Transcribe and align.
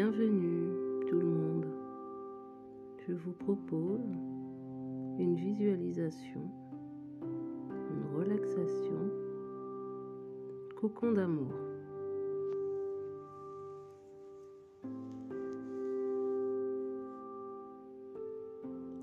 Bienvenue 0.00 1.08
tout 1.08 1.18
le 1.18 1.26
monde. 1.26 1.66
Je 3.04 3.14
vous 3.14 3.32
propose 3.32 4.14
une 5.18 5.34
visualisation, 5.34 6.40
une 7.20 8.16
relaxation, 8.16 9.10
cocon 10.80 11.10
d'amour. 11.10 11.52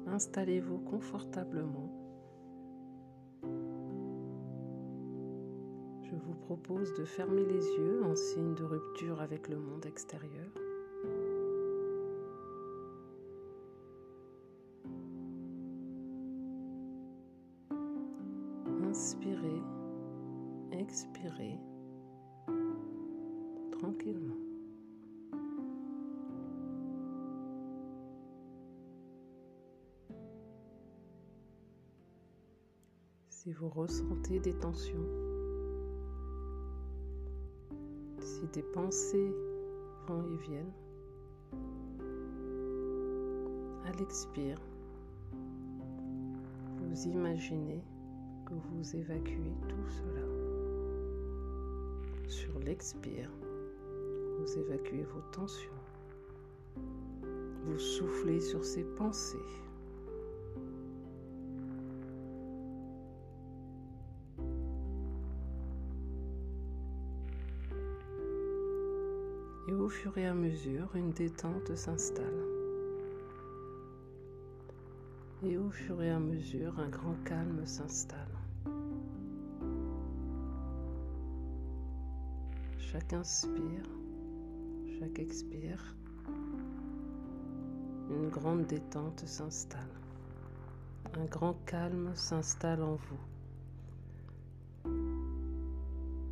Installez-vous 0.07 0.77
confortablement. 0.77 1.91
Je 6.04 6.16
vous 6.16 6.35
propose 6.46 6.93
de 6.93 7.04
fermer 7.04 7.43
les 7.43 7.68
yeux 7.80 8.02
en 8.05 8.16
signe 8.16 8.55
de 8.55 8.63
rupture 8.63 9.20
avec 9.20 9.49
le 9.49 9.57
monde 9.57 9.85
extérieur. 9.85 10.48
Expirez 20.85 21.59
tranquillement. 23.71 24.35
Si 33.29 33.52
vous 33.52 33.70
ressentez 33.70 34.40
des 34.40 34.53
tensions, 34.53 35.07
si 38.20 38.48
des 38.54 38.63
pensées 38.63 39.34
vont 40.07 40.23
et 40.23 40.38
viennent, 40.38 40.73
à 43.85 43.91
l'expire, 43.98 44.62
vous 46.77 47.07
imaginez 47.07 47.84
que 48.45 48.54
vous 48.54 48.95
évacuez 48.95 49.55
tout 49.67 49.90
cela. 49.90 50.35
Sur 52.27 52.57
l'expire, 52.59 53.29
vous 54.40 54.57
évacuez 54.57 55.04
vos 55.04 55.21
tensions. 55.31 55.70
Vous 57.65 57.79
soufflez 57.79 58.41
sur 58.41 58.65
ces 58.65 58.84
pensées. 58.84 59.37
Et 69.67 69.73
au 69.73 69.88
fur 69.88 70.17
et 70.17 70.25
à 70.25 70.34
mesure, 70.34 70.95
une 70.95 71.12
détente 71.12 71.75
s'installe. 71.75 72.44
Et 75.44 75.57
au 75.57 75.69
fur 75.69 76.01
et 76.01 76.09
à 76.09 76.19
mesure, 76.19 76.79
un 76.79 76.89
grand 76.89 77.16
calme 77.23 77.66
s'installe. 77.66 78.44
Chaque 82.96 83.12
inspire, 83.12 83.90
chaque 84.97 85.19
expire, 85.19 85.97
une 88.09 88.29
grande 88.29 88.66
détente 88.68 89.28
s'installe. 89.28 89.81
Un 91.18 91.25
grand 91.25 91.56
calme 91.66 92.16
s'installe 92.16 92.81
en 92.81 92.96
vous. 92.96 93.19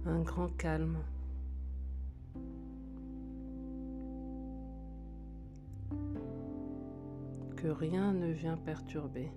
Un 0.06 0.22
grand 0.22 0.48
calme 0.58 1.00
que 7.58 7.68
rien 7.68 8.14
ne 8.14 8.32
vient 8.32 8.56
perturber. 8.56 9.30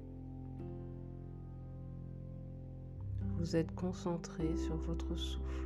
Vous 3.39 3.57
êtes 3.57 3.75
concentré 3.75 4.57
sur 4.57 4.77
votre 4.77 5.17
souffle, 5.17 5.66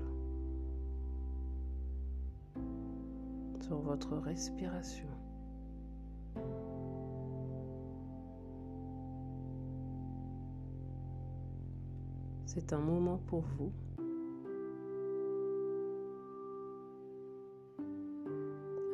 votre 3.79 4.17
respiration. 4.17 5.09
C'est 12.47 12.73
un 12.73 12.81
moment 12.81 13.19
pour 13.27 13.43
vous. 13.43 13.73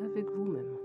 Avec 0.04 0.31
vous-même. 0.31 0.76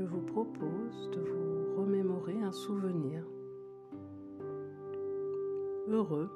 je 0.00 0.06
vous 0.06 0.22
propose 0.22 1.10
de 1.10 1.20
vous 1.20 1.82
remémorer 1.82 2.40
un 2.40 2.52
souvenir 2.52 3.19
heureux 5.90 6.30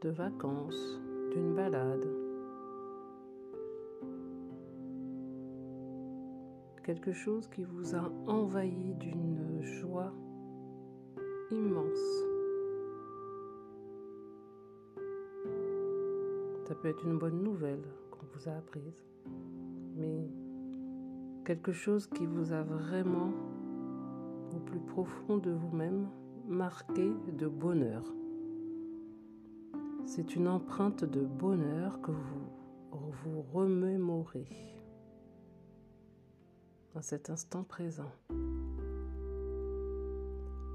de 0.00 0.10
vacances, 0.10 1.00
d'une 1.32 1.54
balade, 1.54 2.06
quelque 6.84 7.12
chose 7.12 7.48
qui 7.48 7.64
vous 7.64 7.94
a 7.94 8.10
envahi 8.26 8.94
d'une 8.94 9.60
joie 9.62 10.12
immense. 11.50 12.24
Ça 16.64 16.74
peut 16.76 16.88
être 16.88 17.04
une 17.04 17.18
bonne 17.18 17.42
nouvelle 17.42 17.82
qu'on 18.10 18.24
vous 18.34 18.48
a 18.48 18.52
apprise, 18.52 19.04
mais 19.96 20.30
quelque 21.44 21.72
chose 21.72 22.06
qui 22.06 22.24
vous 22.24 22.52
a 22.52 22.62
vraiment, 22.62 23.32
au 24.54 24.60
plus 24.60 24.80
profond 24.80 25.38
de 25.38 25.50
vous-même, 25.50 26.08
marqué 26.46 27.12
de 27.36 27.48
bonheur. 27.48 28.02
C'est 30.10 30.34
une 30.34 30.48
empreinte 30.48 31.04
de 31.04 31.20
bonheur 31.20 32.00
que 32.00 32.10
vous 32.10 33.10
vous 33.22 33.42
remémorez 33.52 34.48
dans 36.94 37.02
cet 37.02 37.28
instant 37.28 37.62
présent. 37.62 38.10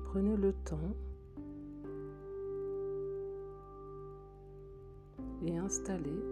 Prenez 0.05 0.37
le 0.37 0.53
temps 0.53 0.93
et 5.41 5.57
installez 5.57 6.23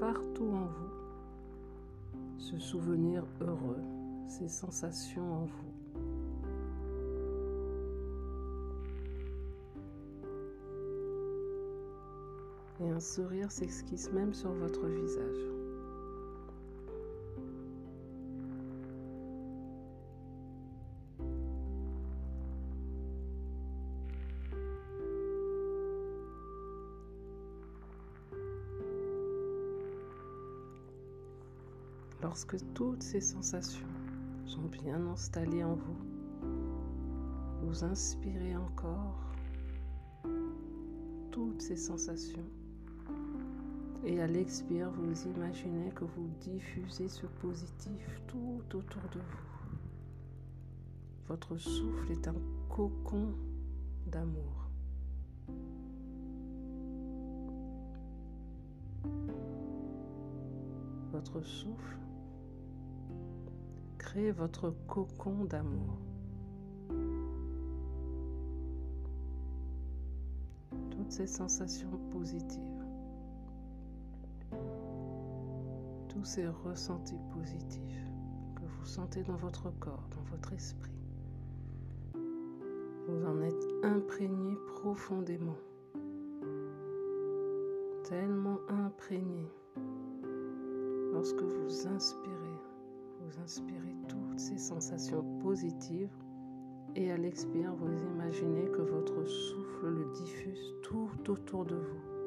partout 0.00 0.48
en 0.48 0.68
vous 0.68 2.38
ce 2.38 2.58
souvenir 2.58 3.24
heureux, 3.42 3.82
ces 4.26 4.48
sensations 4.48 5.34
en 5.34 5.44
vous. 5.44 5.77
Et 12.80 12.88
un 12.88 13.00
sourire 13.00 13.50
s'esquisse 13.50 14.12
même 14.12 14.32
sur 14.32 14.52
votre 14.52 14.86
visage. 14.86 15.58
Lorsque 32.22 32.56
toutes 32.74 33.02
ces 33.02 33.20
sensations 33.20 33.86
sont 34.44 34.62
bien 34.62 35.04
installées 35.08 35.64
en 35.64 35.74
vous, 35.74 35.96
vous 37.62 37.84
inspirez 37.84 38.56
encore 38.56 39.18
toutes 41.32 41.60
ces 41.60 41.76
sensations 41.76 42.44
et 44.04 44.20
à 44.20 44.26
l'expire, 44.26 44.90
vous 44.90 45.26
imaginez 45.28 45.90
que 45.90 46.04
vous 46.04 46.28
diffusez 46.40 47.08
ce 47.08 47.26
positif 47.26 48.20
tout 48.26 48.62
autour 48.74 49.02
de 49.12 49.18
vous. 49.18 49.48
Votre 51.26 51.56
souffle 51.56 52.10
est 52.12 52.26
un 52.28 52.34
cocon 52.68 53.34
d'amour. 54.06 54.70
Votre 61.12 61.42
souffle 61.42 61.98
crée 63.98 64.30
votre 64.30 64.70
cocon 64.86 65.44
d'amour. 65.44 65.98
Toutes 70.90 71.10
ces 71.10 71.26
sensations 71.26 71.98
positives, 72.10 72.77
tous 76.18 76.24
ces 76.24 76.48
ressentis 76.48 77.20
positifs 77.32 78.10
que 78.56 78.62
vous 78.62 78.84
sentez 78.84 79.22
dans 79.22 79.36
votre 79.36 79.70
corps, 79.78 80.08
dans 80.10 80.22
votre 80.32 80.52
esprit, 80.52 80.90
Vous 83.06 83.24
en 83.24 83.40
êtes 83.40 83.66
imprégné 83.84 84.56
profondément, 84.66 85.56
tellement 88.02 88.58
imprégné. 88.68 89.48
Lorsque 91.12 91.40
vous 91.40 91.86
inspirez, 91.86 92.58
vous 93.20 93.40
inspirez 93.40 93.96
toutes 94.08 94.40
ces 94.40 94.58
sensations 94.58 95.22
positives 95.38 96.16
et 96.96 97.12
à 97.12 97.16
l'expire, 97.16 97.72
vous 97.76 97.96
imaginez 98.14 98.68
que 98.72 98.82
votre 98.82 99.24
souffle 99.24 99.86
le 99.86 100.12
diffuse 100.14 100.74
tout 100.82 101.10
autour 101.28 101.64
de 101.64 101.76
vous. 101.76 102.17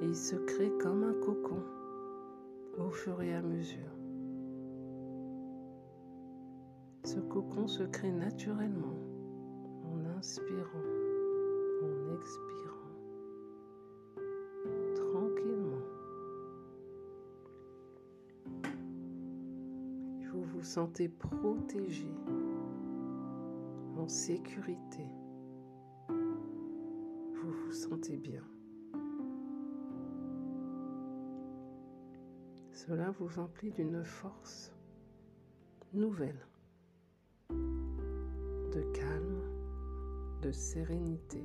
Et 0.00 0.06
il 0.06 0.16
se 0.16 0.36
crée 0.36 0.72
comme 0.80 1.04
un 1.04 1.14
cocon 1.14 1.62
au 2.78 2.90
fur 2.90 3.20
et 3.20 3.34
à 3.34 3.42
mesure. 3.42 3.90
Ce 7.04 7.18
cocon 7.18 7.66
se 7.66 7.82
crée 7.82 8.12
naturellement 8.12 8.94
en 9.84 10.04
inspirant, 10.16 10.84
en 11.82 12.14
expirant, 12.14 12.94
tranquillement. 14.94 15.84
Vous 20.32 20.44
vous 20.44 20.62
sentez 20.62 21.08
protégé, 21.08 22.14
en 23.96 24.08
sécurité. 24.08 25.04
Vous 26.08 27.52
vous 27.66 27.72
sentez 27.72 28.16
bien. 28.16 28.44
Cela 32.90 33.12
vous 33.20 33.38
emplit 33.38 33.70
d'une 33.70 34.02
force 34.02 34.72
nouvelle 35.94 36.44
de 37.48 38.82
calme, 38.92 39.42
de 40.42 40.50
sérénité. 40.50 41.40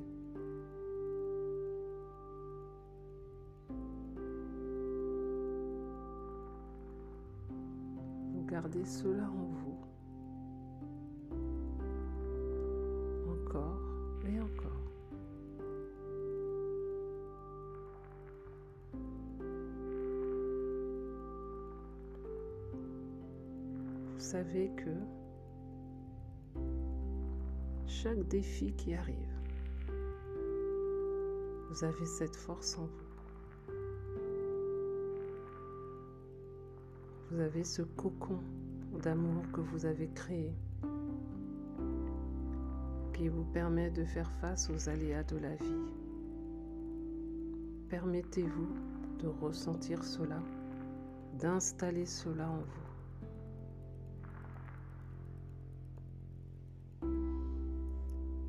Vous 8.32 8.44
gardez 8.48 8.84
cela 8.84 9.30
en 9.30 9.46
vous. 9.46 9.78
Encore 13.30 13.80
et 14.28 14.40
encore. 14.40 14.65
Savez 24.36 24.70
que 24.76 24.90
chaque 27.86 28.22
défi 28.28 28.70
qui 28.74 28.92
arrive, 28.92 29.38
vous 31.70 31.84
avez 31.84 32.04
cette 32.04 32.36
force 32.36 32.76
en 32.76 32.84
vous. 32.84 33.72
Vous 37.30 37.40
avez 37.40 37.64
ce 37.64 37.80
cocon 37.80 38.40
d'amour 39.02 39.42
que 39.54 39.62
vous 39.62 39.86
avez 39.86 40.08
créé 40.08 40.52
qui 43.14 43.28
vous 43.28 43.44
permet 43.54 43.90
de 43.90 44.04
faire 44.04 44.30
face 44.32 44.68
aux 44.68 44.90
aléas 44.90 45.24
de 45.24 45.38
la 45.38 45.54
vie. 45.54 45.86
Permettez-vous 47.88 48.68
de 49.18 49.28
ressentir 49.28 50.04
cela, 50.04 50.42
d'installer 51.38 52.04
cela 52.04 52.50
en 52.50 52.58
vous. 52.58 52.85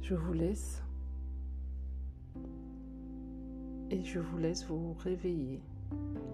Je 0.10 0.16
vous 0.16 0.32
laisse 0.32 0.82
et 3.92 4.02
je 4.06 4.20
vous 4.22 4.38
laisse 4.38 4.66
vous 4.68 4.94
réveiller 4.94 5.60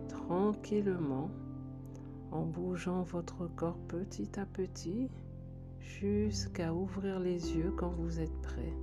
tranquillement 0.09 1.31
en 2.29 2.45
bougeant 2.45 3.01
votre 3.01 3.47
corps 3.55 3.79
petit 3.87 4.39
à 4.39 4.45
petit 4.45 5.09
jusqu'à 5.79 6.71
ouvrir 6.71 7.19
les 7.19 7.55
yeux 7.57 7.73
quand 7.75 7.89
vous 7.89 8.19
êtes 8.19 8.41
prêt. 8.43 8.73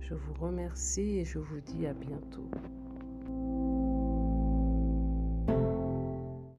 Je 0.00 0.14
vous 0.14 0.32
remercie 0.40 1.18
et 1.18 1.26
je 1.26 1.38
vous 1.38 1.60
dis 1.60 1.86
à 1.86 1.92
bientôt. 1.92 2.48